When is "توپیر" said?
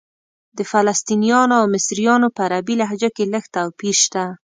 3.55-3.95